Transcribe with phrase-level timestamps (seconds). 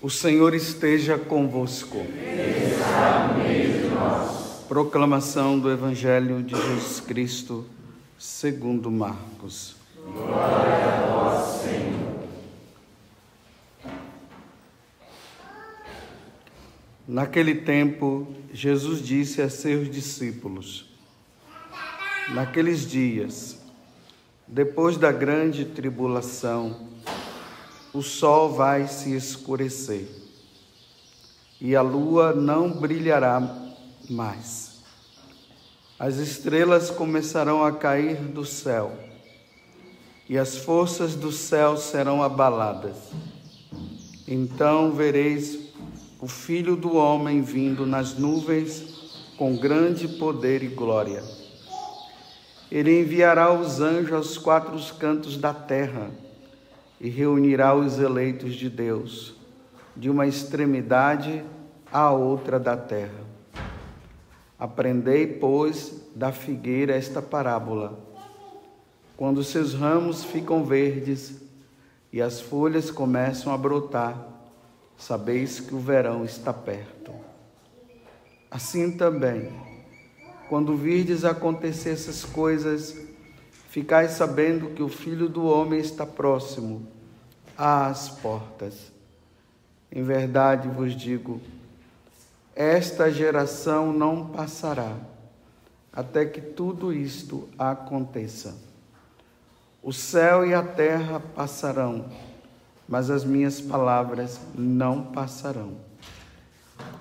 [0.00, 1.96] O Senhor esteja convosco.
[4.68, 7.64] Proclamação do Evangelho de Jesus Cristo,
[8.18, 9.74] segundo Marcos.
[10.04, 12.16] Glória a vós, Senhor.
[17.08, 20.94] Naquele tempo, Jesus disse a seus discípulos:
[22.34, 23.58] Naqueles dias,
[24.46, 26.95] depois da grande tribulação,
[27.96, 30.06] o sol vai se escurecer
[31.58, 33.40] e a lua não brilhará
[34.10, 34.82] mais.
[35.98, 38.92] As estrelas começarão a cair do céu
[40.28, 42.98] e as forças do céu serão abaladas.
[44.28, 45.58] Então vereis
[46.20, 51.24] o Filho do Homem vindo nas nuvens com grande poder e glória.
[52.70, 56.25] Ele enviará os anjos aos quatro cantos da terra
[57.00, 59.34] e reunirá os eleitos de Deus,
[59.94, 61.44] de uma extremidade
[61.92, 63.24] à outra da terra.
[64.58, 67.98] Aprendei, pois, da figueira esta parábola.
[69.16, 71.42] Quando seus ramos ficam verdes
[72.12, 74.28] e as folhas começam a brotar,
[74.96, 77.12] sabeis que o verão está perto.
[78.50, 79.52] Assim também,
[80.48, 82.96] quando virdes acontecer essas coisas,
[83.76, 86.88] Ficai sabendo que o Filho do Homem está próximo
[87.56, 88.92] às portas.
[89.90, 91.40] Em verdade vos digo,
[92.54, 94.96] esta geração não passará
[95.92, 98.56] até que tudo isto aconteça.
[99.82, 102.06] O céu e a terra passarão,
[102.88, 105.74] mas as minhas palavras não passarão.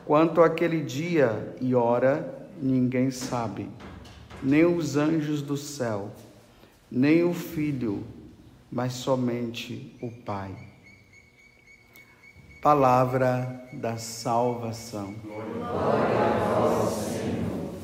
[0.05, 3.69] Quanto àquele dia e hora, ninguém sabe,
[4.41, 6.11] nem os anjos do céu
[6.95, 8.03] nem o Filho,
[8.75, 10.53] mas somente o Pai.
[12.61, 15.15] Palavra da salvação.
[15.23, 17.75] Glória a vós, Senhor.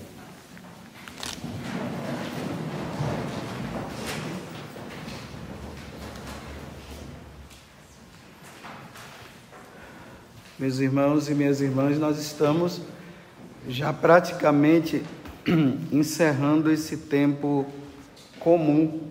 [10.59, 12.81] Meus irmãos e minhas irmãs, nós estamos
[13.65, 15.01] já praticamente
[15.89, 17.65] encerrando esse tempo
[18.41, 19.10] comum,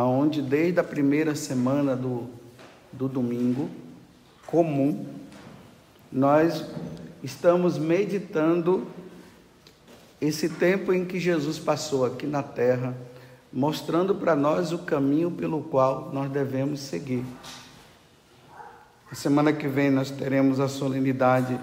[0.00, 2.26] aonde desde a primeira semana do,
[2.90, 3.68] do domingo,
[4.46, 5.04] comum,
[6.10, 6.64] nós
[7.22, 8.86] estamos meditando
[10.18, 12.96] esse tempo em que Jesus passou aqui na terra,
[13.52, 17.22] mostrando para nós o caminho pelo qual nós devemos seguir.
[19.10, 21.60] A semana que vem nós teremos a solenidade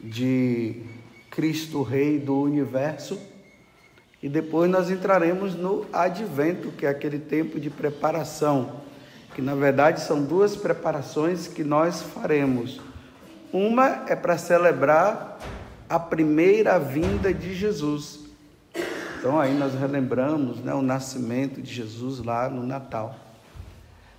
[0.00, 0.82] de
[1.30, 3.16] Cristo Rei do Universo
[4.24, 8.80] e depois nós entraremos no advento, que é aquele tempo de preparação,
[9.34, 12.80] que na verdade são duas preparações que nós faremos.
[13.52, 15.38] Uma é para celebrar
[15.90, 18.20] a primeira vinda de Jesus.
[19.18, 23.14] Então aí nós relembramos né, o nascimento de Jesus lá no Natal.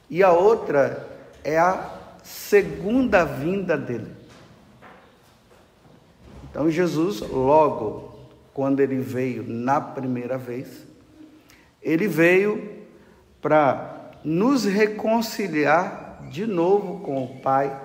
[0.08, 1.10] E a outra
[1.44, 1.90] é a
[2.22, 4.12] segunda vinda dele.
[6.44, 8.15] Então Jesus logo
[8.56, 10.88] quando ele veio na primeira vez,
[11.82, 12.86] ele veio
[13.42, 17.78] para nos reconciliar de novo com o Pai,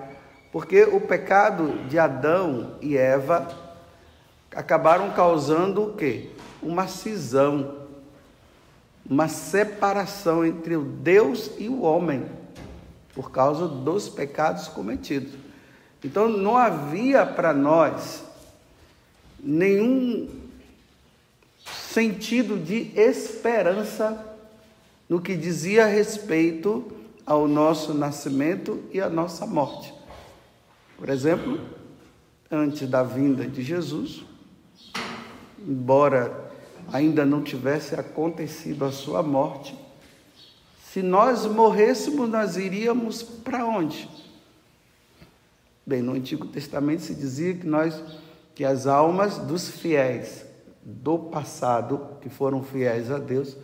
[0.49, 3.49] porque o pecado de Adão e Eva
[4.55, 6.29] acabaram causando o quê?
[6.63, 7.79] Uma cisão,
[9.05, 12.27] uma separação entre o Deus e o homem,
[13.13, 15.33] por causa dos pecados cometidos.
[16.01, 18.23] Então não havia para nós
[19.37, 20.40] nenhum
[21.93, 24.37] sentido de esperança
[25.09, 26.89] no que dizia respeito
[27.25, 29.93] ao nosso nascimento e à nossa morte.
[30.97, 31.59] Por exemplo,
[32.49, 34.23] antes da vinda de Jesus,
[35.59, 36.51] embora
[36.91, 39.77] ainda não tivesse acontecido a sua morte,
[40.87, 44.09] se nós morrêssemos, nós iríamos para onde?
[45.85, 48.01] Bem, no Antigo Testamento se dizia que nós
[48.53, 50.50] que as almas dos fiéis
[50.83, 53.55] do passado, que foram fiéis a Deus,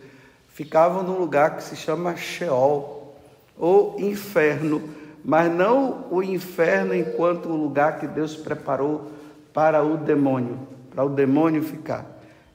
[0.48, 3.16] ficavam num lugar que se chama Sheol,
[3.56, 4.82] ou inferno,
[5.24, 9.10] mas não o inferno enquanto o lugar que Deus preparou
[9.52, 10.58] para o demônio,
[10.90, 12.06] para o demônio ficar.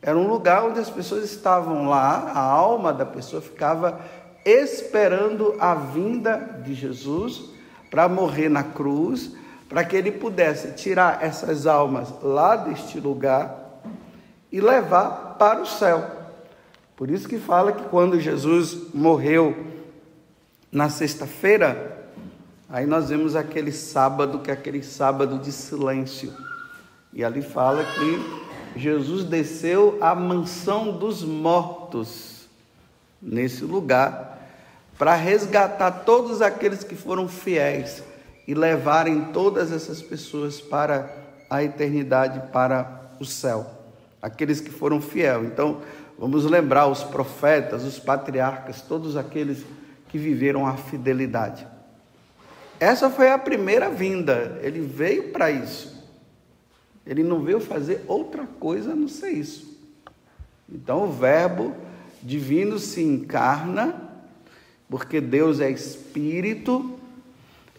[0.01, 3.99] Era um lugar onde as pessoas estavam lá, a alma da pessoa ficava
[4.45, 7.49] esperando a vinda de Jesus
[7.89, 9.31] para morrer na cruz,
[9.69, 13.62] para que ele pudesse tirar essas almas lá deste lugar
[14.53, 16.09] e levar para o céu.
[16.95, 19.53] Por isso que fala que quando Jesus morreu
[20.71, 21.93] na sexta-feira,
[22.73, 26.33] Aí nós vemos aquele sábado, que é aquele sábado de silêncio.
[27.13, 32.47] E ali fala que Jesus desceu à mansão dos mortos,
[33.21, 34.39] nesse lugar,
[34.97, 38.01] para resgatar todos aqueles que foram fiéis
[38.47, 41.15] e levarem todas essas pessoas para
[41.51, 43.82] a eternidade, para o céu.
[44.23, 45.45] Aqueles que foram fiéis.
[45.45, 45.81] Então,
[46.17, 49.65] vamos lembrar os profetas, os patriarcas, todos aqueles
[50.07, 51.67] que viveram a fidelidade.
[52.79, 55.93] Essa foi a primeira vinda, ele veio para isso.
[57.05, 59.77] Ele não veio fazer outra coisa a não ser isso.
[60.71, 61.75] Então, o Verbo
[62.21, 64.09] divino se encarna,
[64.89, 66.97] porque Deus é espírito,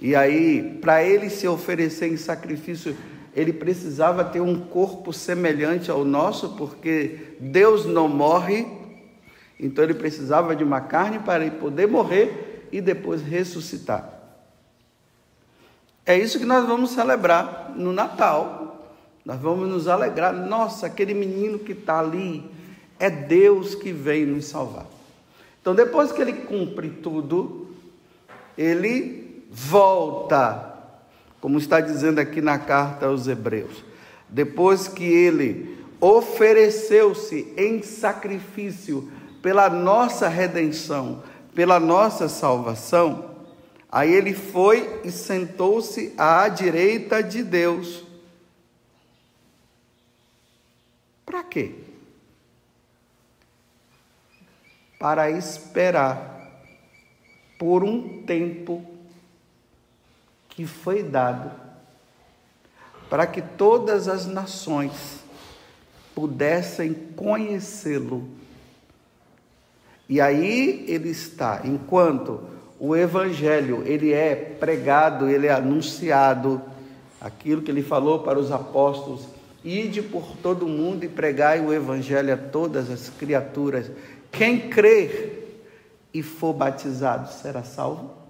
[0.00, 2.94] e aí, para ele se oferecer em sacrifício,
[3.34, 8.66] ele precisava ter um corpo semelhante ao nosso, porque Deus não morre,
[9.58, 14.14] então ele precisava de uma carne para poder morrer e depois ressuscitar.
[16.06, 18.90] É isso que nós vamos celebrar no Natal.
[19.25, 20.34] Nós vamos nos alegrar.
[20.34, 22.44] Nossa, aquele menino que está ali
[22.98, 24.86] é Deus que veio nos salvar.
[25.60, 27.69] Então, depois que ele cumpre tudo,
[28.56, 30.73] ele volta,
[31.44, 33.85] como está dizendo aqui na carta aos Hebreus.
[34.31, 39.12] Depois que ele ofereceu-se em sacrifício
[39.43, 41.23] pela nossa redenção,
[41.55, 43.37] pela nossa salvação,
[43.93, 48.02] aí ele foi e sentou-se à direita de Deus.
[51.26, 51.75] Para quê?
[54.99, 56.64] Para esperar
[57.58, 58.94] por um tempo
[60.54, 61.50] que foi dado
[63.10, 65.20] para que todas as nações
[66.14, 68.28] pudessem conhecê-lo.
[70.08, 72.40] E aí ele está, enquanto
[72.78, 76.60] o evangelho ele é pregado, ele é anunciado,
[77.20, 79.26] aquilo que ele falou para os apóstolos,
[79.64, 83.90] ide por todo o mundo e pregai o evangelho a todas as criaturas.
[84.30, 85.62] Quem crer
[86.12, 88.23] e for batizado será salvo.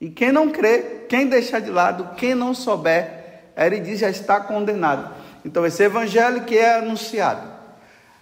[0.00, 4.40] E quem não crê, quem deixar de lado, quem não souber, ele diz já está
[4.40, 5.14] condenado.
[5.44, 7.46] Então esse evangelho que é anunciado,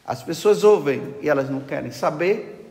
[0.04, 2.66] as pessoas ouvem e elas não querem saber,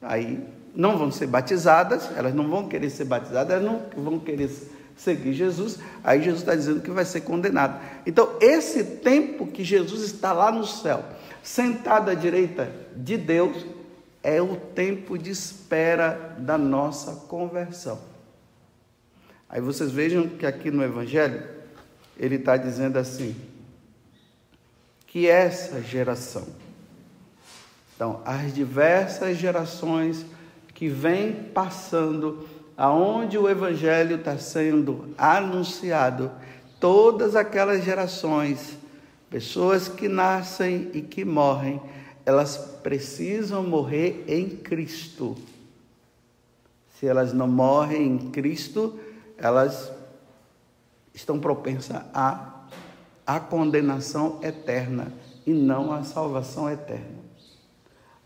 [0.00, 0.42] aí
[0.74, 4.50] não vão ser batizadas, elas não vão querer ser batizadas, elas não vão querer
[4.96, 7.78] seguir Jesus, aí Jesus está dizendo que vai ser condenado.
[8.06, 11.04] Então, esse tempo que Jesus está lá no céu,
[11.42, 13.66] sentado à direita de Deus,
[14.22, 18.15] é o tempo de espera da nossa conversão.
[19.48, 21.42] Aí vocês vejam que aqui no Evangelho,
[22.18, 23.36] ele está dizendo assim:
[25.06, 26.46] que essa geração,
[27.94, 30.26] então, as diversas gerações
[30.74, 32.46] que vêm passando,
[32.76, 36.30] aonde o Evangelho está sendo anunciado,
[36.78, 38.76] todas aquelas gerações,
[39.30, 41.80] pessoas que nascem e que morrem,
[42.26, 45.34] elas precisam morrer em Cristo.
[46.98, 48.98] Se elas não morrem em Cristo,
[49.38, 49.90] elas
[51.14, 52.64] estão propensas à,
[53.26, 55.12] à condenação eterna
[55.46, 57.16] e não à salvação eterna.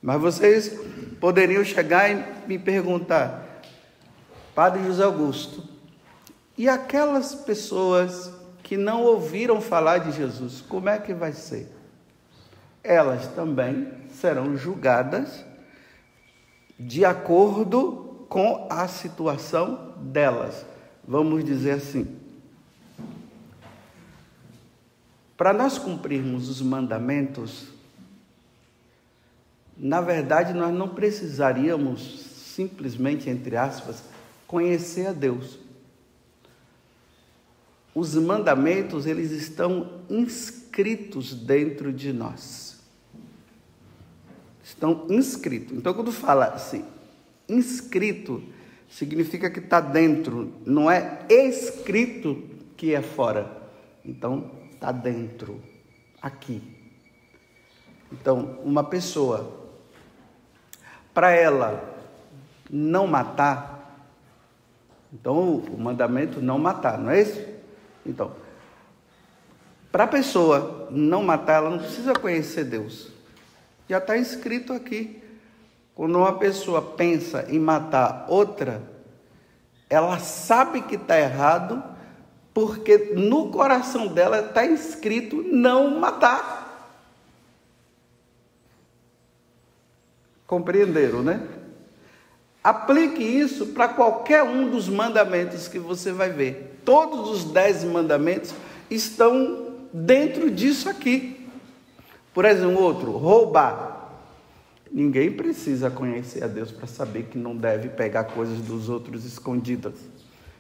[0.03, 0.79] Mas vocês
[1.21, 3.61] poderiam chegar e me perguntar,
[4.55, 5.63] Padre José Augusto,
[6.57, 11.71] e aquelas pessoas que não ouviram falar de Jesus, como é que vai ser?
[12.83, 15.45] Elas também serão julgadas
[16.79, 20.65] de acordo com a situação delas
[21.11, 22.07] vamos dizer assim,
[25.37, 27.67] para nós cumprirmos os mandamentos,
[29.77, 32.21] na verdade nós não precisaríamos
[32.55, 34.05] simplesmente, entre aspas,
[34.47, 35.59] conhecer a Deus.
[37.93, 42.79] Os mandamentos, eles estão inscritos dentro de nós.
[44.63, 45.77] Estão inscritos.
[45.77, 46.85] Então, quando fala assim,
[47.49, 48.45] inscrito,
[48.91, 52.43] significa que está dentro, não é escrito
[52.77, 53.59] que é fora.
[54.05, 55.63] Então, está dentro,
[56.21, 56.61] aqui.
[58.13, 59.71] Então, uma pessoa,
[61.15, 61.97] para ela
[62.69, 63.79] não matar,
[65.13, 67.45] então o mandamento não matar, não é isso?
[68.05, 68.35] Então,
[69.93, 73.13] para a pessoa não matar, ela não precisa conhecer Deus.
[73.89, 75.20] Já está escrito aqui.
[76.01, 78.83] Quando uma pessoa pensa em matar outra,
[79.87, 81.85] ela sabe que está errado,
[82.55, 86.97] porque no coração dela está escrito não matar.
[90.47, 91.47] Compreenderam, né?
[92.65, 96.81] Aplique isso para qualquer um dos mandamentos que você vai ver.
[96.83, 98.55] Todos os dez mandamentos
[98.91, 101.47] estão dentro disso aqui.
[102.33, 104.00] Por exemplo, outro, roubar.
[104.93, 109.95] Ninguém precisa conhecer a Deus para saber que não deve pegar coisas dos outros escondidas.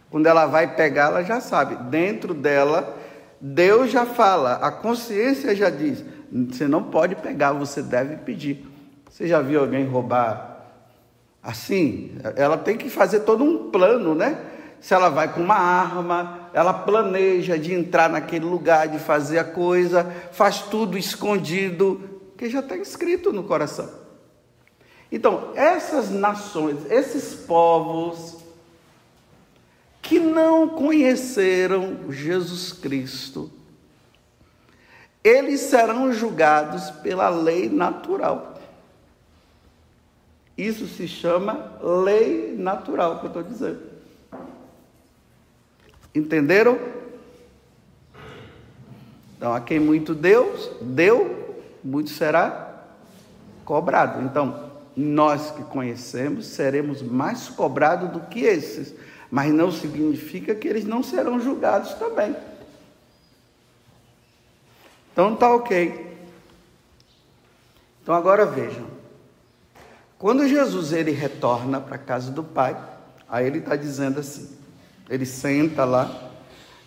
[0.08, 1.76] Quando ela vai pegar, ela já sabe.
[1.90, 2.96] Dentro dela,
[3.40, 8.66] Deus já fala, a consciência já diz: você não pode pegar, você deve pedir.
[9.10, 10.64] Você já viu alguém roubar
[11.42, 12.12] assim?
[12.36, 14.38] Ela tem que fazer todo um plano, né?
[14.80, 19.44] Se ela vai com uma arma, ela planeja de entrar naquele lugar, de fazer a
[19.44, 22.00] coisa, faz tudo escondido,
[22.38, 23.99] que já está escrito no coração.
[25.10, 28.36] Então, essas nações, esses povos
[30.00, 33.50] que não conheceram Jesus Cristo,
[35.22, 38.60] eles serão julgados pela lei natural.
[40.56, 43.80] Isso se chama lei natural, que eu estou dizendo.
[46.14, 46.78] Entenderam?
[49.36, 52.84] Então, a quem muito Deus deu, muito será
[53.64, 54.22] cobrado.
[54.22, 54.69] Então,
[55.00, 58.94] nós que conhecemos seremos mais cobrados do que esses,
[59.30, 62.36] mas não significa que eles não serão julgados também.
[65.12, 66.16] Então tá ok.
[68.02, 68.86] Então agora vejam.
[70.18, 72.76] Quando Jesus ele retorna para a casa do Pai,
[73.28, 74.50] aí ele está dizendo assim:
[75.08, 76.30] ele senta lá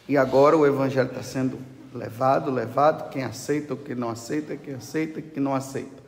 [0.08, 1.58] e agora o evangelho está sendo
[1.94, 6.03] levado, levado, quem aceita, o que não aceita, quem aceita, quem não aceita.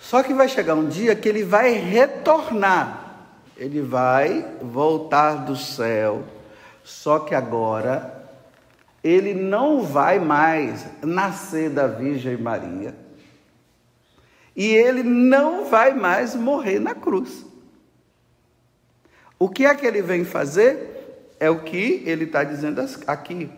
[0.00, 6.24] Só que vai chegar um dia que ele vai retornar, ele vai voltar do céu,
[6.82, 8.18] só que agora
[9.04, 12.94] ele não vai mais nascer da Virgem Maria
[14.56, 17.44] e ele não vai mais morrer na cruz.
[19.38, 21.34] O que é que ele vem fazer?
[21.38, 23.50] É o que ele está dizendo aqui.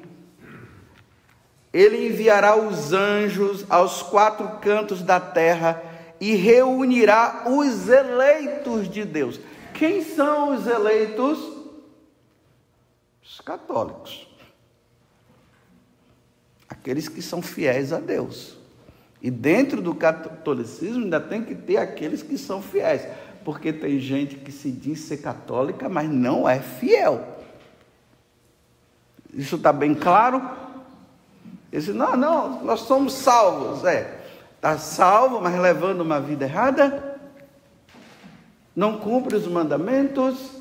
[1.73, 5.92] Ele enviará os anjos aos quatro cantos da terra
[6.23, 9.41] e reunirá os eleitos de Deus.
[9.75, 11.37] Quem são os eleitos?
[13.21, 14.29] Os católicos.
[16.69, 18.57] Aqueles que são fiéis a Deus.
[19.21, 23.03] E dentro do catolicismo ainda tem que ter aqueles que são fiéis
[23.45, 27.39] porque tem gente que se diz ser católica, mas não é fiel.
[29.35, 30.41] Isso está bem claro?
[31.73, 33.85] Ele não, não, nós somos salvos.
[33.85, 34.22] É,
[34.63, 37.21] está salvo, mas levando uma vida errada?
[38.77, 40.53] Não cumpre os mandamentos?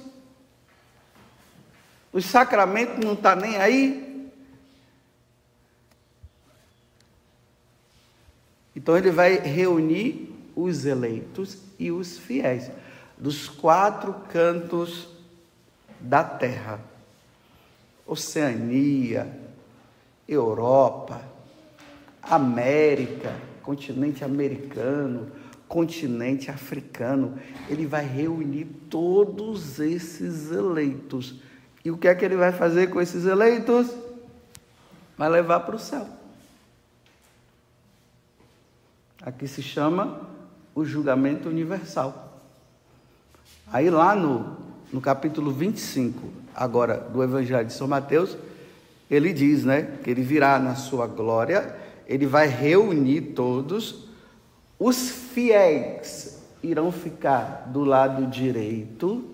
[2.12, 4.31] Os sacramentos não está nem aí?
[8.75, 12.72] Então ele vai reunir os eleitos e os fiéis,
[13.15, 15.10] dos quatro cantos
[16.00, 16.79] da terra.
[18.08, 19.31] Oceania,
[20.27, 21.22] Europa,
[22.24, 25.32] América, continente americano,
[25.68, 27.38] continente africano.
[27.70, 31.41] Ele vai reunir todos esses eleitos.
[31.84, 33.89] E o que é que ele vai fazer com esses eleitos?
[35.18, 36.08] Vai levar para o céu.
[39.22, 40.22] Aqui se chama
[40.74, 42.41] o julgamento universal.
[43.72, 44.58] Aí lá no,
[44.91, 48.36] no capítulo 25, agora do Evangelho de São Mateus,
[49.10, 51.75] ele diz, né, que ele virá na sua glória,
[52.08, 54.08] ele vai reunir todos,
[54.77, 59.25] os fiéis irão ficar do lado direito,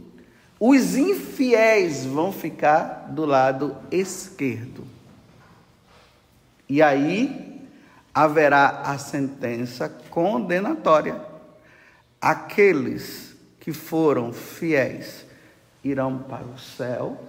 [0.59, 4.85] os infiéis vão ficar do lado esquerdo.
[6.67, 7.61] E aí
[8.13, 11.21] haverá a sentença condenatória.
[12.19, 15.25] Aqueles que foram fiéis
[15.83, 17.21] irão para o céu,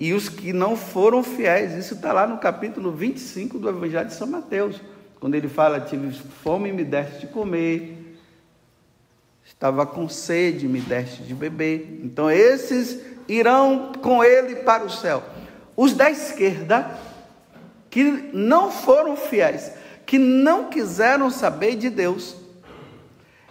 [0.00, 4.14] e os que não foram fiéis, isso está lá no capítulo 25 do Evangelho de
[4.14, 4.80] São Mateus,
[5.20, 6.10] quando ele fala: Tive
[6.42, 8.16] fome e me deste de comer,
[9.44, 12.00] estava com sede e me deste de beber.
[12.02, 15.22] Então, esses irão com ele para o céu.
[15.76, 16.98] Os da esquerda,
[17.90, 19.70] que não foram fiéis,
[20.06, 22.36] que não quiseram saber de Deus,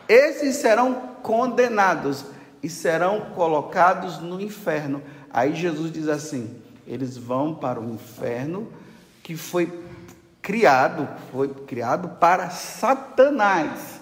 [0.08, 2.26] esses serão condenados
[2.64, 5.04] e serão colocados no inferno.
[5.32, 6.56] Aí Jesus diz assim:
[6.88, 8.68] eles vão para o inferno
[9.22, 9.72] que foi
[10.42, 14.00] criado, foi criado para Satanás.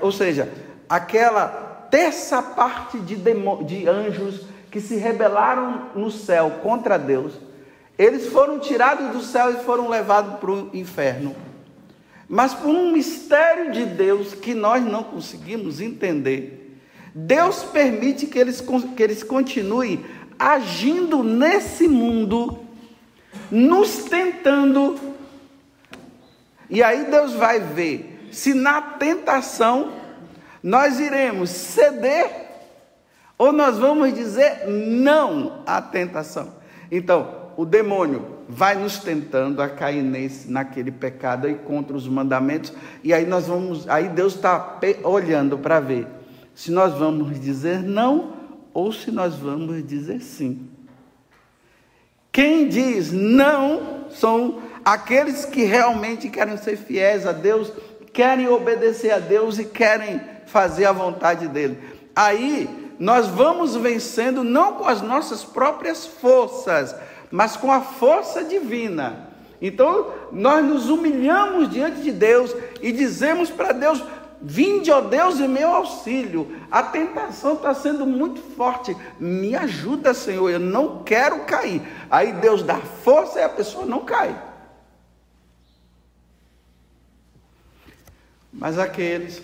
[0.00, 0.52] Ou seja,
[0.88, 1.48] aquela
[1.90, 7.34] terça parte de, de anjos que se rebelaram no céu contra Deus,
[7.98, 11.34] eles foram tirados do céu e foram levados para o inferno.
[12.28, 16.78] Mas por um mistério de Deus que nós não conseguimos entender,
[17.14, 18.62] Deus permite que eles,
[18.96, 20.02] que eles continuem
[20.42, 22.58] agindo nesse mundo,
[23.48, 24.98] nos tentando.
[26.68, 29.92] E aí Deus vai ver se na tentação
[30.60, 32.28] nós iremos ceder
[33.38, 36.54] ou nós vamos dizer não à tentação.
[36.90, 42.72] Então, o demônio vai nos tentando a cair nesse, naquele pecado aí contra os mandamentos,
[43.04, 46.06] e aí nós vamos, aí Deus está olhando para ver
[46.54, 48.41] se nós vamos dizer não
[48.74, 50.68] ou se nós vamos dizer sim.
[52.30, 57.70] Quem diz não são aqueles que realmente querem ser fiéis a Deus,
[58.12, 61.78] querem obedecer a Deus e querem fazer a vontade dele.
[62.16, 66.94] Aí nós vamos vencendo não com as nossas próprias forças,
[67.30, 69.28] mas com a força divina.
[69.60, 74.02] Então, nós nos humilhamos diante de Deus e dizemos para Deus:
[74.44, 76.50] Vinde, ó Deus, em meu auxílio.
[76.70, 78.96] A tentação está sendo muito forte.
[79.18, 80.50] Me ajuda, Senhor.
[80.50, 81.80] Eu não quero cair.
[82.10, 84.36] Aí Deus dá força e a pessoa não cai.
[88.52, 89.40] Mas aqueles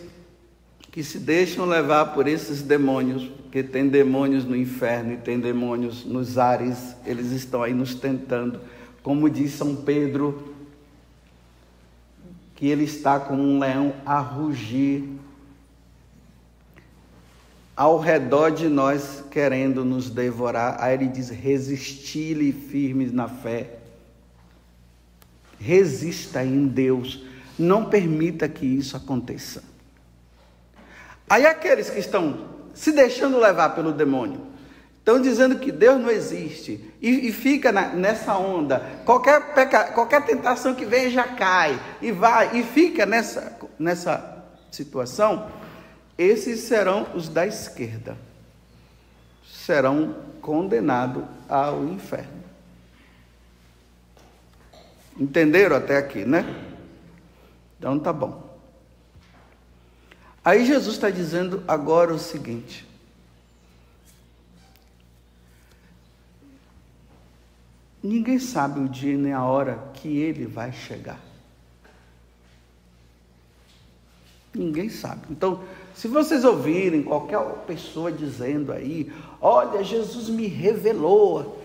[0.91, 6.05] que se deixam levar por esses demônios, porque tem demônios no inferno e tem demônios
[6.05, 8.61] nos ares, eles estão aí nos tentando.
[9.01, 10.55] Como diz São Pedro,
[12.59, 15.09] que ele está como um leão a rugir
[17.77, 20.77] ao redor de nós, querendo nos devorar.
[20.81, 23.79] Aí ele diz: resisti-lhe firmes na fé.
[25.61, 27.25] Resista em Deus.
[27.57, 29.63] Não permita que isso aconteça.
[31.31, 34.41] Aí aqueles que estão se deixando levar pelo demônio,
[35.09, 38.81] Estão dizendo que Deus não existe e, e fica na, nessa onda.
[39.07, 45.51] Qualquer, peca, qualquer tentação que vem já cai e vai e fica nessa, nessa situação.
[46.19, 48.19] Esses serão os da esquerda.
[49.51, 52.45] Serão condenados ao inferno.
[55.19, 56.45] Entenderam até aqui, né?
[57.79, 58.47] Então tá bom.
[60.45, 62.88] Aí Jesus está dizendo agora o seguinte:
[68.03, 71.21] Ninguém sabe o dia nem a hora que ele vai chegar.
[74.55, 75.23] Ninguém sabe.
[75.31, 75.63] Então,
[75.95, 81.63] se vocês ouvirem qualquer pessoa dizendo aí, olha, Jesus me revelou,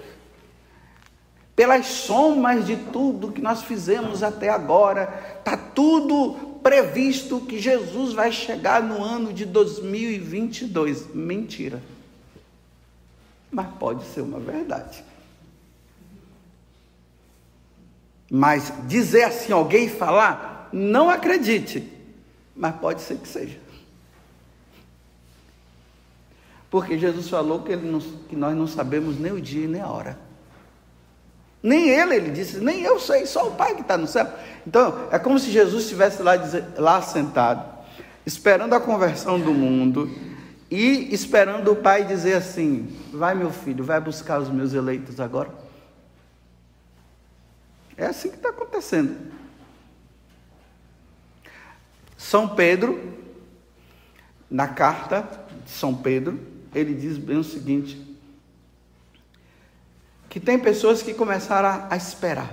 [1.55, 8.31] pelas somas de tudo que nós fizemos até agora, está tudo previsto que Jesus vai
[8.31, 11.13] chegar no ano de 2022.
[11.13, 11.81] Mentira.
[13.51, 15.03] Mas pode ser uma verdade.
[18.35, 21.87] Mas dizer assim, alguém falar, não acredite,
[22.55, 23.59] mas pode ser que seja.
[26.67, 30.17] Porque Jesus falou que, não, que nós não sabemos nem o dia nem a hora.
[31.61, 34.27] Nem ele, ele disse, nem eu sei, só o Pai que está no céu.
[34.65, 36.33] Então, é como se Jesus estivesse lá,
[36.75, 37.63] lá sentado,
[38.25, 40.09] esperando a conversão do mundo
[40.71, 45.62] e esperando o Pai dizer assim: Vai, meu filho, vai buscar os meus eleitos agora.
[48.03, 49.31] É assim que está acontecendo.
[52.17, 53.13] São Pedro,
[54.51, 55.21] na carta
[55.63, 56.37] de São Pedro,
[56.75, 58.17] ele diz bem o seguinte:
[60.29, 62.51] que tem pessoas que começaram a, esperar.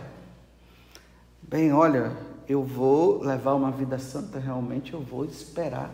[1.43, 2.17] Bem, olha,
[2.49, 5.91] eu vou levar uma vida santa, realmente eu vou esperar.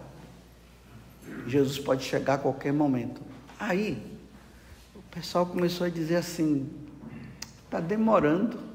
[1.46, 3.22] Jesus pode chegar a qualquer momento.
[3.58, 4.18] Aí,
[4.94, 6.70] o pessoal começou a dizer assim:
[7.64, 8.65] está demorando.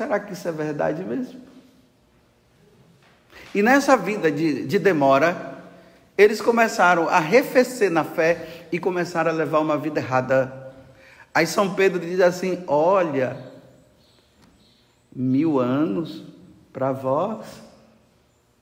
[0.00, 1.38] Será que isso é verdade mesmo?
[3.54, 5.62] E nessa vida de, de demora,
[6.16, 10.72] eles começaram a arrefecer na fé e começaram a levar uma vida errada.
[11.34, 13.52] Aí São Pedro diz assim: Olha,
[15.14, 16.24] mil anos
[16.72, 17.44] para vós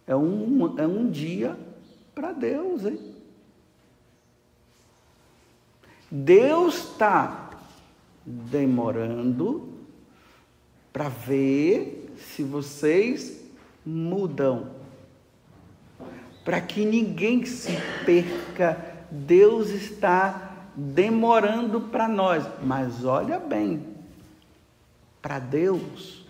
[0.09, 1.57] é um, é um dia
[2.16, 3.14] para Deus, hein?
[6.11, 7.51] Deus está
[8.27, 9.67] demorando
[10.92, 13.40] para ver se vocês
[13.85, 14.70] mudam.
[16.44, 18.79] Para que ninguém se perca,
[19.11, 22.44] Deus está demorando para nós.
[22.62, 23.85] Mas olha bem,
[25.20, 26.27] para Deus,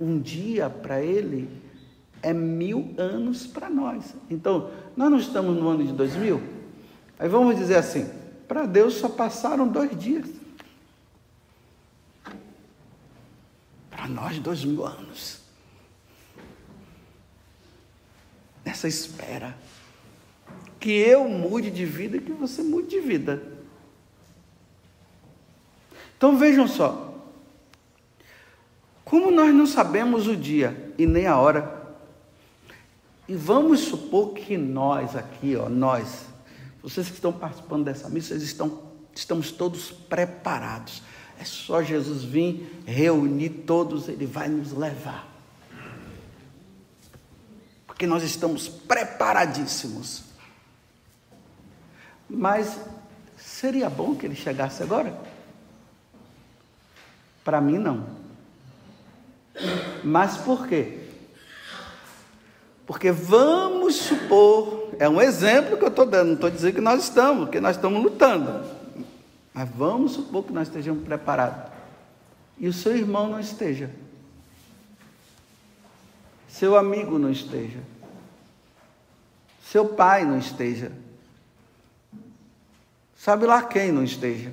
[0.00, 1.48] um dia para Ele
[2.22, 4.14] é mil anos para nós.
[4.28, 6.42] Então, nós não estamos no ano de 2000?
[7.18, 8.08] Aí vamos dizer assim:
[8.46, 10.28] para Deus só passaram dois dias.
[14.08, 15.48] Nós, dois mil anos.
[18.68, 19.56] nessa espera.
[20.78, 23.42] Que eu mude de vida e que você mude de vida.
[26.16, 27.14] Então vejam só.
[29.04, 31.96] Como nós não sabemos o dia e nem a hora,
[33.26, 36.26] e vamos supor que nós aqui, ó, nós,
[36.82, 38.82] vocês que estão participando dessa missa, estão,
[39.14, 41.02] estamos todos preparados.
[41.40, 45.26] É só Jesus vir, reunir todos, ele vai nos levar.
[47.86, 50.24] Porque nós estamos preparadíssimos.
[52.28, 52.78] Mas
[53.36, 55.16] seria bom que ele chegasse agora?
[57.44, 58.06] Para mim, não.
[60.04, 60.98] Mas por quê?
[62.86, 67.04] Porque vamos supor, é um exemplo que eu estou dando, não estou dizendo que nós
[67.04, 68.77] estamos, porque nós estamos lutando.
[69.58, 71.72] Mas vamos supor que nós estejamos preparados.
[72.58, 73.90] E o seu irmão não esteja.
[76.48, 77.80] Seu amigo não esteja.
[79.64, 80.92] Seu pai não esteja.
[83.16, 84.52] Sabe lá quem não esteja.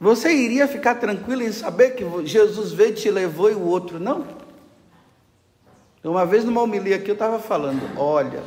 [0.00, 4.26] Você iria ficar tranquilo em saber que Jesus veio, te levou e o outro não?
[6.02, 8.42] Uma vez numa homilia aqui eu estava falando, olha,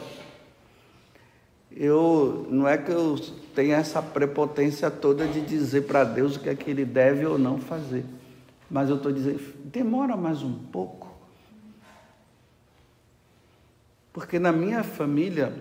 [1.71, 3.15] eu não é que eu
[3.53, 7.38] tenha essa prepotência toda de dizer para Deus o que é que ele deve ou
[7.38, 8.05] não fazer.
[8.69, 11.08] Mas eu estou dizendo, demora mais um pouco.
[14.12, 15.53] Porque na minha família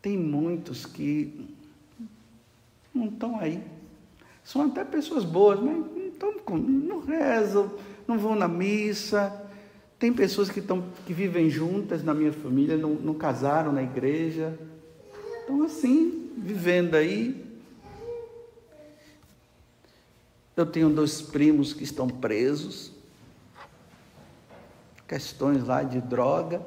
[0.00, 1.48] tem muitos que
[2.92, 3.62] não estão aí.
[4.42, 7.70] São até pessoas boas, mas não, estão, não rezam,
[8.06, 9.43] não vão na missa,
[9.98, 14.58] tem pessoas que, estão, que vivem juntas na minha família, não, não casaram na igreja.
[15.40, 17.44] Estão assim, vivendo aí.
[20.56, 22.92] Eu tenho dois primos que estão presos.
[25.06, 26.62] Questões lá de droga.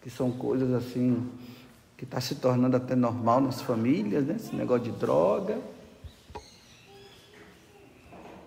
[0.00, 1.28] Que são coisas assim
[1.96, 4.34] que está se tornando até normal nas famílias, né?
[4.34, 5.60] Esse negócio de droga.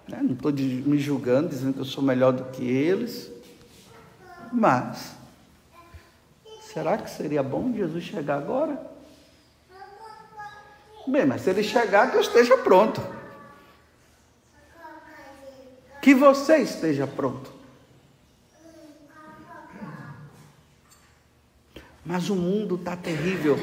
[0.07, 0.19] Né?
[0.21, 3.31] Não estou me julgando, dizendo que eu sou melhor do que eles.
[4.51, 5.15] Mas,
[6.61, 8.79] será que seria bom Jesus chegar agora?
[11.07, 13.01] Bem, mas se ele chegar, que eu esteja pronto.
[16.01, 17.53] Que você esteja pronto.
[22.03, 23.57] Mas o mundo está terrível.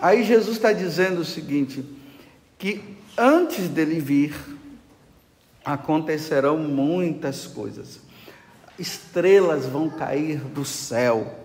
[0.00, 1.84] Aí Jesus está dizendo o seguinte:
[2.58, 4.34] que antes dele vir,
[5.66, 7.98] acontecerão muitas coisas.
[8.78, 11.40] Estrelas vão cair do céu.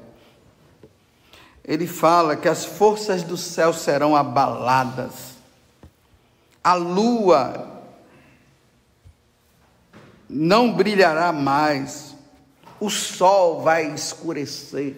[1.66, 5.32] Ele fala que as forças do céu serão abaladas.
[6.64, 7.82] A lua
[10.30, 12.16] não brilhará mais.
[12.80, 14.98] O sol vai escurecer.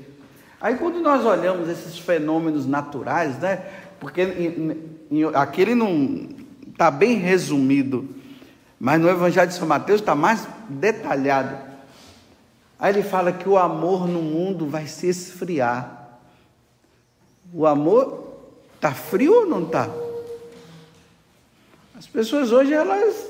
[0.59, 3.65] Aí quando nós olhamos esses fenômenos naturais, né?
[4.01, 4.21] Porque
[5.33, 6.27] aqui ele não
[6.73, 8.22] está bem resumido
[8.83, 11.57] mas no Evangelho de São Mateus está mais detalhado.
[12.77, 16.19] Aí ele fala que o amor no mundo vai se esfriar.
[17.53, 18.41] O amor
[18.75, 19.87] está frio ou não está?
[21.97, 23.25] As pessoas hoje elas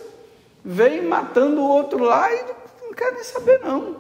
[0.66, 2.46] vêm matando o outro lá e
[2.82, 3.96] não querem saber não.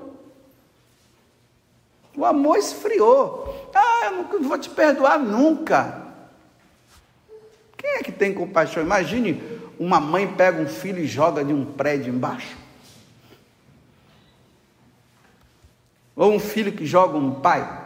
[2.17, 3.69] O amor esfriou.
[3.75, 6.01] Ah, eu não vou te perdoar nunca.
[7.77, 8.81] Quem é que tem compaixão?
[8.81, 12.57] Imagine uma mãe pega um filho e joga de um prédio embaixo?
[16.15, 17.81] Ou um filho que joga um pai?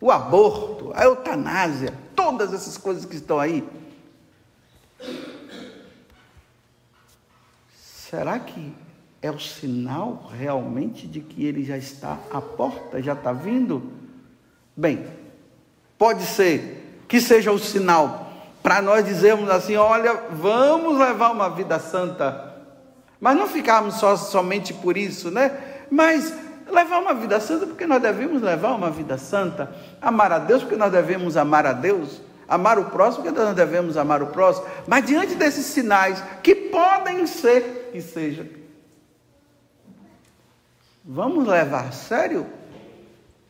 [0.00, 3.68] O aborto, a eutanásia, todas essas coisas que estão aí.
[7.74, 8.72] Será que
[9.20, 13.92] é o sinal realmente de que ele já está à porta, já está vindo?
[14.76, 15.06] Bem,
[15.98, 18.27] pode ser que seja o sinal
[18.62, 22.54] para nós dizermos assim: olha, vamos levar uma vida santa.
[23.20, 25.56] Mas não ficarmos só, somente por isso, né?
[25.90, 26.32] Mas
[26.70, 29.74] levar uma vida santa porque nós devemos levar uma vida santa.
[30.00, 32.20] Amar a Deus porque nós devemos amar a Deus.
[32.46, 34.66] Amar o próximo porque nós devemos amar o próximo.
[34.86, 38.46] Mas diante desses sinais, que podem ser que seja,
[41.04, 42.46] vamos levar a sério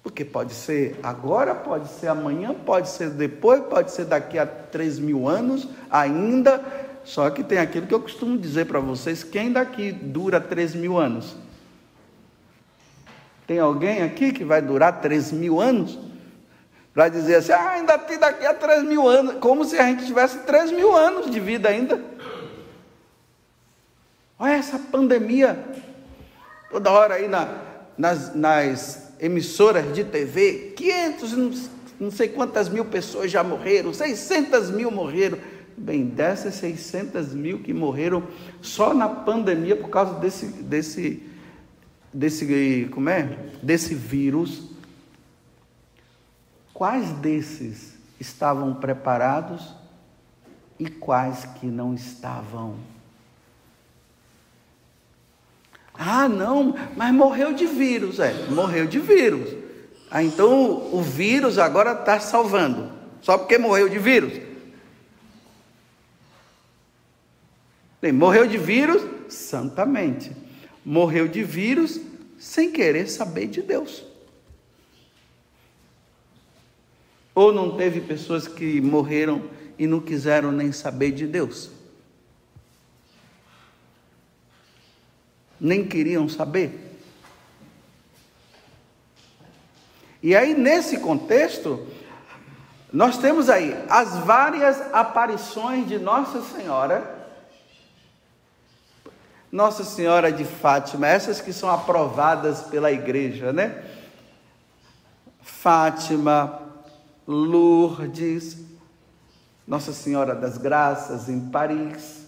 [0.08, 4.98] porque pode ser agora, pode ser amanhã, pode ser depois, pode ser daqui a três
[4.98, 6.64] mil anos ainda.
[7.04, 10.96] Só que tem aquilo que eu costumo dizer para vocês: quem daqui dura três mil
[10.96, 11.36] anos?
[13.46, 15.98] Tem alguém aqui que vai durar três mil anos?
[16.94, 20.06] Para dizer assim, ah, ainda tem daqui a três mil anos, como se a gente
[20.06, 22.02] tivesse três mil anos de vida ainda.
[24.38, 25.64] Olha essa pandemia.
[26.70, 27.48] Toda hora aí na,
[27.96, 34.90] nas, nas emissoras de TV, 500, não sei quantas mil pessoas já morreram, 600 mil
[34.90, 35.38] morreram.
[35.76, 38.24] Bem, dessas 600 mil que morreram
[38.60, 41.22] só na pandemia por causa desse, desse,
[42.12, 43.50] desse, como é?
[43.62, 44.70] Desse vírus.
[46.74, 49.74] Quais desses estavam preparados
[50.78, 52.76] e quais que não estavam?
[55.98, 59.52] Ah, não, mas morreu de vírus, é, morreu de vírus.
[60.08, 64.32] Ah, então o vírus agora está salvando, só porque morreu de vírus.
[68.00, 70.30] Bem, morreu de vírus santamente,
[70.84, 72.00] morreu de vírus
[72.38, 74.04] sem querer saber de Deus.
[77.34, 79.42] Ou não teve pessoas que morreram
[79.76, 81.70] e não quiseram nem saber de Deus?
[85.60, 86.88] Nem queriam saber.
[90.22, 91.86] E aí, nesse contexto,
[92.92, 97.28] nós temos aí as várias aparições de Nossa Senhora,
[99.52, 103.84] Nossa Senhora de Fátima, essas que são aprovadas pela igreja, né?
[105.40, 106.62] Fátima,
[107.26, 108.58] Lourdes,
[109.66, 112.27] Nossa Senhora das Graças em Paris,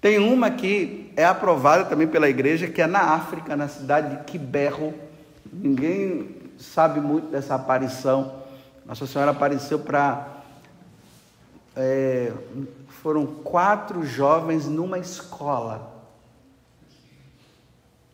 [0.00, 4.24] tem uma que é aprovada também pela igreja, que é na África, na cidade de
[4.24, 4.94] Quiberro.
[5.52, 8.40] Ninguém sabe muito dessa aparição.
[8.86, 10.26] Nossa Senhora apareceu para.
[11.76, 12.32] É,
[13.02, 16.02] foram quatro jovens numa escola.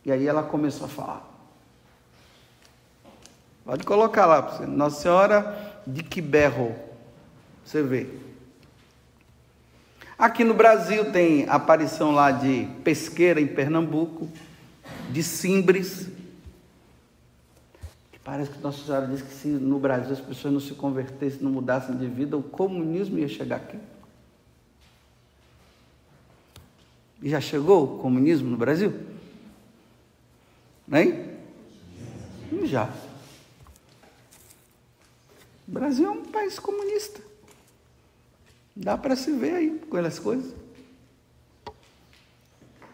[0.05, 1.37] E aí ela começou a falar.
[3.65, 6.75] Pode colocar lá, Nossa Senhora de Quiberro.
[7.65, 8.26] Você vê.
[10.19, 14.29] Aqui no Brasil tem aparição lá de pesqueira em Pernambuco,
[15.11, 16.09] de Simbres.
[18.25, 21.51] Parece que Nossa Senhora disse que se no Brasil as pessoas não se convertessem, não
[21.53, 23.79] mudassem de vida, o comunismo ia chegar aqui.
[27.23, 28.93] E já chegou o comunismo no Brasil?
[30.89, 31.37] Nem?
[32.65, 32.91] Já.
[35.69, 37.26] O Brasil é um país comunista.
[38.77, 40.53] Dá para se ver aí com as coisas.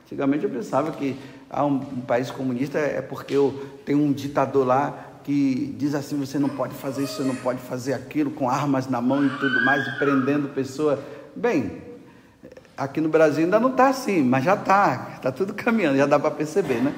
[0.05, 1.16] Antigamente eu pensava que
[1.51, 6.16] ah, um, um, país comunista é porque eu, tem um ditador lá que diz assim:
[6.16, 9.31] você não pode fazer isso, você não pode fazer aquilo, com armas na mão e
[9.31, 11.03] tudo mais, e prendendo pessoa.
[11.35, 11.83] Bem,
[12.77, 16.18] aqui no Brasil ainda não está assim, mas já está, está tudo caminhando, já dá
[16.18, 16.95] para perceber, né?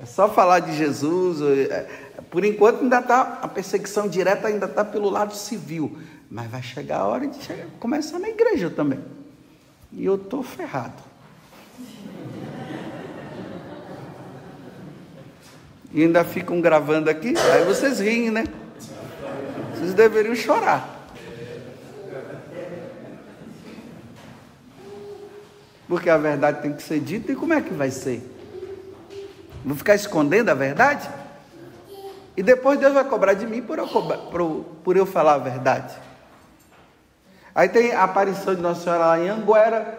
[0.00, 1.40] É só falar de Jesus.
[1.40, 1.88] É,
[2.30, 5.98] por enquanto ainda está, a perseguição direta ainda está pelo lado civil.
[6.32, 8.98] Mas vai chegar a hora de chegar, começar na igreja também.
[9.92, 11.02] E eu estou ferrado.
[15.92, 18.44] E ainda ficam gravando aqui, aí vocês riem, né?
[19.74, 21.06] Vocês deveriam chorar.
[25.86, 28.26] Porque a verdade tem que ser dita, e como é que vai ser?
[29.62, 31.10] Vou ficar escondendo a verdade?
[32.34, 35.38] E depois Deus vai cobrar de mim por eu, cobrar, por, por eu falar a
[35.38, 35.94] verdade.
[37.54, 39.98] Aí tem a aparição de Nossa Senhora lá em Anguera,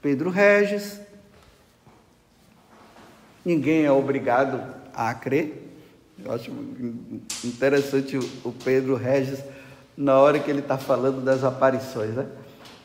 [0.00, 1.00] Pedro Regis.
[3.44, 4.62] Ninguém é obrigado
[4.94, 5.70] a crer.
[6.24, 6.50] Eu acho
[7.44, 9.40] interessante o Pedro Regis,
[9.96, 12.26] na hora que ele está falando das aparições, né?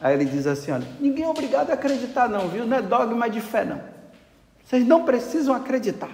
[0.02, 2.66] Aí ele diz assim: olha, ninguém é obrigado a acreditar, não, viu?
[2.66, 3.82] Não é dogma de fé, não.
[4.64, 6.12] Vocês não precisam acreditar.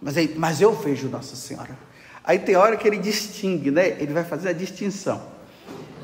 [0.00, 1.76] Mas, mas eu vejo Nossa Senhora.
[2.24, 3.88] Aí tem hora que ele distingue, né?
[3.88, 5.20] Ele vai fazer a distinção.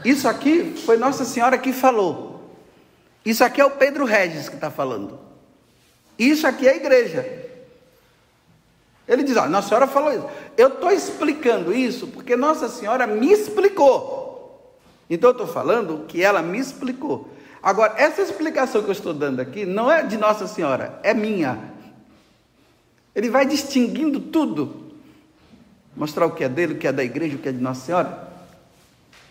[0.05, 2.53] Isso aqui foi Nossa Senhora que falou.
[3.25, 5.19] Isso aqui é o Pedro Regis que está falando.
[6.19, 7.47] Isso aqui é a igreja.
[9.07, 10.27] Ele diz: ó, Nossa Senhora falou isso.
[10.57, 14.77] Eu estou explicando isso porque Nossa Senhora me explicou.
[15.09, 17.29] Então eu estou falando que ela me explicou.
[17.63, 21.59] Agora, essa explicação que eu estou dando aqui não é de Nossa Senhora, é minha.
[23.15, 24.88] Ele vai distinguindo tudo
[25.99, 27.85] mostrar o que é dele, o que é da igreja, o que é de Nossa
[27.85, 28.33] Senhora.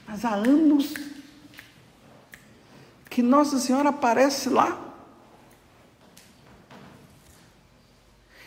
[0.06, 0.94] Mas há anos
[3.10, 4.78] que Nossa Senhora aparece lá.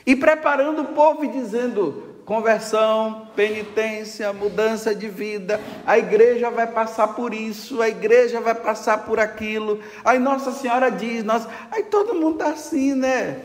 [0.04, 7.08] E preparando o povo e dizendo: conversão, penitência, mudança de vida, a igreja vai passar
[7.08, 9.80] por isso, a igreja vai passar por aquilo.
[10.04, 13.40] Aí Nossa Senhora diz, nós, aí todo mundo está assim, né?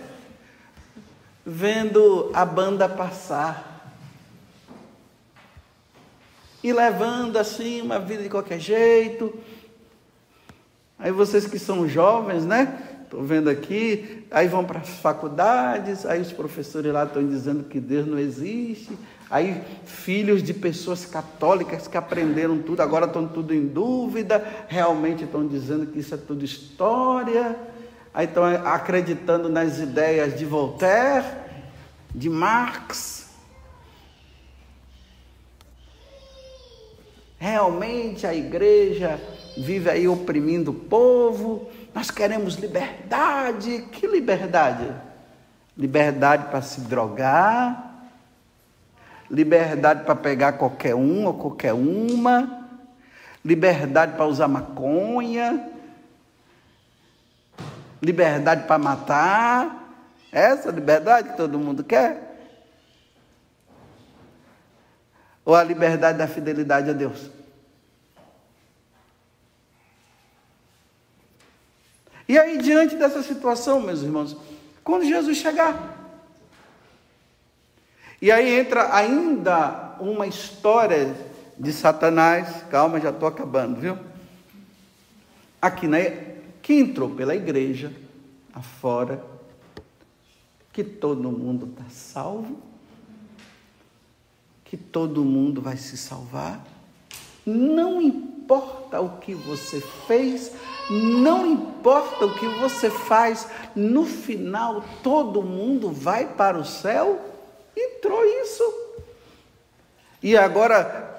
[1.45, 3.74] Vendo a banda passar
[6.65, 9.31] e levando assim uma vida de qualquer jeito.
[10.97, 12.81] Aí vocês que são jovens, né?
[13.03, 17.79] Estou vendo aqui, aí vão para as faculdades, aí os professores lá estão dizendo que
[17.79, 18.97] Deus não existe.
[19.29, 25.47] Aí filhos de pessoas católicas que aprenderam tudo, agora estão tudo em dúvida, realmente estão
[25.47, 27.55] dizendo que isso é tudo história.
[28.11, 31.27] Aí estão acreditando nas ideias de Voltaire,
[32.09, 33.24] de Marx.
[37.45, 39.19] Realmente a igreja
[39.55, 41.69] vive aí oprimindo o povo.
[41.93, 43.83] Nós queremos liberdade.
[43.91, 44.91] Que liberdade?
[45.77, 48.07] Liberdade para se drogar,
[49.29, 52.67] liberdade para pegar qualquer um ou qualquer uma,
[53.43, 55.69] liberdade para usar maconha,
[58.01, 60.01] liberdade para matar.
[60.31, 62.25] Essa liberdade que todo mundo quer?
[65.45, 67.34] Ou a liberdade da fidelidade a Deus?
[72.27, 74.35] E aí, diante dessa situação, meus irmãos,
[74.83, 75.95] quando Jesus chegar,
[78.21, 81.15] e aí entra ainda uma história
[81.57, 83.97] de Satanás, calma, já estou acabando, viu?
[85.61, 86.35] Aqui, né?
[86.61, 87.93] Que entrou pela igreja,
[88.53, 89.23] afora,
[90.73, 92.59] que todo mundo está salvo,
[94.63, 96.61] que todo mundo vai se salvar,
[97.45, 100.51] não importa o que você fez,
[100.89, 107.19] não importa o que você faz, no final todo mundo vai para o céu.
[107.75, 108.63] Entrou isso.
[110.21, 111.15] E agora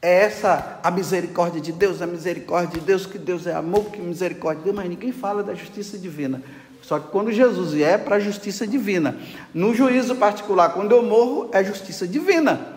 [0.00, 4.00] é essa a misericórdia de Deus, a misericórdia de Deus, que Deus é amor, que
[4.00, 6.42] misericórdia de Deus, mas ninguém fala da justiça divina.
[6.82, 9.16] Só que quando Jesus é para a justiça divina.
[9.52, 12.74] No juízo particular, quando eu morro, é justiça divina.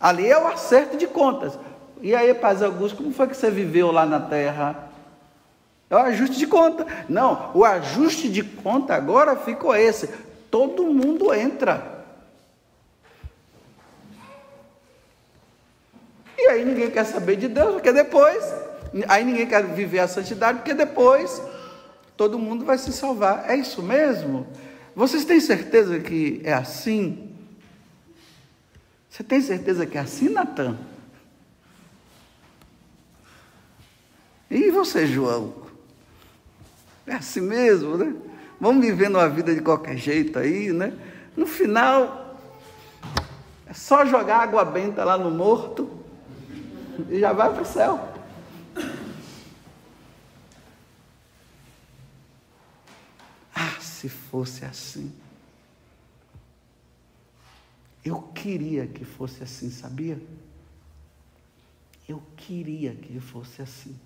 [0.00, 1.58] Ali é o acerto de contas.
[2.00, 4.89] E aí, Paz Augusto, como foi que você viveu lá na terra?
[5.90, 6.86] É o ajuste de conta.
[7.08, 10.08] Não, o ajuste de conta agora ficou esse.
[10.48, 12.04] Todo mundo entra.
[16.38, 18.42] E aí ninguém quer saber de Deus, porque depois,
[19.08, 21.42] aí ninguém quer viver a santidade, porque depois
[22.16, 23.50] todo mundo vai se salvar.
[23.50, 24.46] É isso mesmo?
[24.94, 27.34] Vocês têm certeza que é assim?
[29.08, 30.78] Você tem certeza que é assim, Natan?
[34.48, 35.59] E você, João?
[37.06, 38.14] É assim mesmo, né?
[38.60, 40.92] Vamos vivendo a vida de qualquer jeito aí, né?
[41.36, 42.38] No final,
[43.66, 45.90] é só jogar água benta lá no morto
[47.08, 48.08] e já vai para o céu.
[53.54, 55.12] Ah, se fosse assim.
[58.04, 60.20] Eu queria que fosse assim, sabia?
[62.08, 63.98] Eu queria que fosse assim.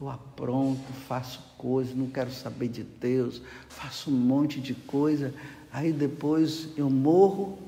[0.00, 5.34] Eu apronto, faço coisas, não quero saber de Deus, faço um monte de coisa,
[5.72, 7.58] aí depois eu morro,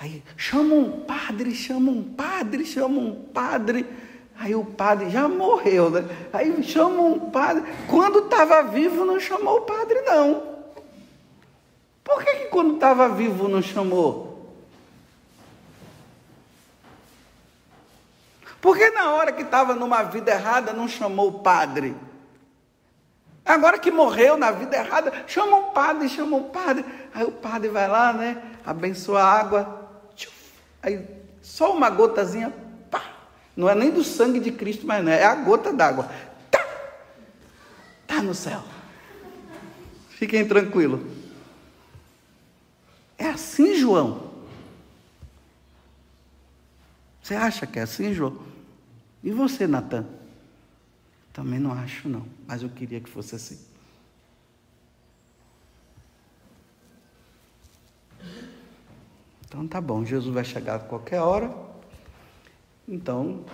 [0.00, 3.86] aí chama um padre, chama um padre, chama um padre,
[4.36, 6.04] aí o padre já morreu, né?
[6.32, 10.42] Aí chama um padre, quando estava vivo não chamou o padre não.
[12.02, 14.31] Por que, que quando estava vivo não chamou?
[18.62, 21.96] Por que na hora que estava numa vida errada não chamou o padre?
[23.44, 26.84] Agora que morreu na vida errada, chama o padre, chama o padre.
[27.12, 28.40] Aí o padre vai lá, né?
[28.64, 29.90] Abençoa a água.
[30.80, 31.04] Aí
[31.42, 32.54] só uma gotazinha,
[32.88, 33.02] pá.
[33.56, 36.08] Não é nem do sangue de Cristo, mas não é, é a gota d'água.
[36.48, 36.64] Tá,
[38.06, 38.62] tá no céu.
[40.10, 41.00] Fiquem tranquilos.
[43.18, 44.30] É assim, João.
[47.20, 48.51] Você acha que é assim, João?
[49.22, 50.06] E você, Natan?
[51.32, 52.26] Também não acho, não.
[52.46, 53.58] Mas eu queria que fosse assim.
[59.46, 61.54] Então tá bom, Jesus vai chegar a qualquer hora.
[62.88, 63.44] Então,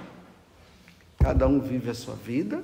[1.19, 2.63] cada um vive a sua vida,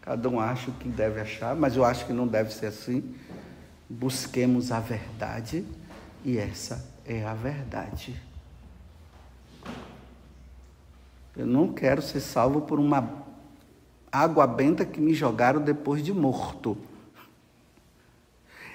[0.00, 3.14] cada um acha o que deve achar, mas eu acho que não deve ser assim.
[3.90, 5.66] Busquemos a verdade,
[6.24, 8.27] e essa é a verdade.
[11.38, 13.08] Eu não quero ser salvo por uma
[14.10, 16.76] água benta que me jogaram depois de morto.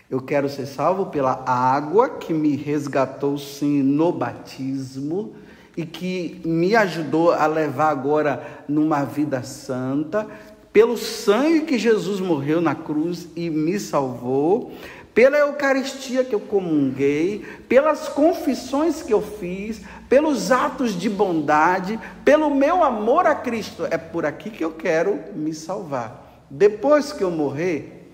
[0.10, 5.36] Eu quero ser salvo pela água que me resgatou sim no batismo
[5.76, 10.26] e que me ajudou a levar agora numa vida santa,
[10.72, 14.72] pelo sangue que Jesus morreu na cruz e me salvou,
[15.14, 22.50] pela Eucaristia que eu comunguei, pelas confissões que eu fiz, pelos atos de bondade, pelo
[22.50, 23.88] meu amor a Cristo.
[23.90, 26.44] É por aqui que eu quero me salvar.
[26.50, 28.12] Depois que eu morrer,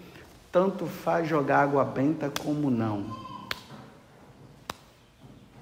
[0.51, 3.05] tanto faz jogar água benta como não.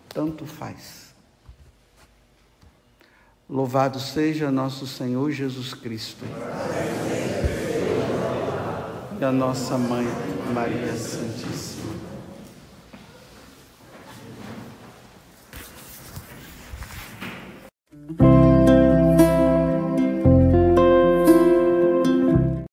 [0.09, 1.07] Tanto faz.
[3.49, 6.25] Louvado seja nosso Senhor Jesus Cristo.
[9.19, 10.05] E a nossa mãe,
[10.53, 11.76] Maria Santíssima.